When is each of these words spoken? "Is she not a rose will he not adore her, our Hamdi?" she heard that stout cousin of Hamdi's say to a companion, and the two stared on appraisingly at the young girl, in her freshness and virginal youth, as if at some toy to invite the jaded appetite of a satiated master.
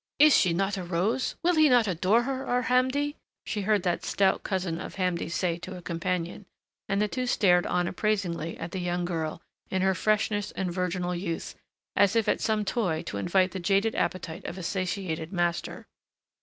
"Is 0.17 0.35
she 0.35 0.51
not 0.51 0.77
a 0.77 0.83
rose 0.83 1.35
will 1.43 1.53
he 1.53 1.69
not 1.69 1.87
adore 1.87 2.23
her, 2.23 2.47
our 2.47 2.63
Hamdi?" 2.63 3.17
she 3.45 3.61
heard 3.61 3.83
that 3.83 4.03
stout 4.03 4.41
cousin 4.41 4.81
of 4.81 4.95
Hamdi's 4.95 5.35
say 5.35 5.59
to 5.59 5.77
a 5.77 5.81
companion, 5.83 6.47
and 6.89 6.99
the 6.99 7.07
two 7.07 7.27
stared 7.27 7.67
on 7.67 7.87
appraisingly 7.87 8.57
at 8.57 8.71
the 8.71 8.79
young 8.79 9.05
girl, 9.05 9.43
in 9.69 9.83
her 9.83 9.93
freshness 9.93 10.49
and 10.53 10.73
virginal 10.73 11.13
youth, 11.15 11.53
as 11.95 12.15
if 12.15 12.27
at 12.27 12.41
some 12.41 12.65
toy 12.65 13.03
to 13.03 13.17
invite 13.17 13.51
the 13.51 13.59
jaded 13.59 13.93
appetite 13.93 14.43
of 14.45 14.57
a 14.57 14.63
satiated 14.63 15.31
master. 15.31 15.85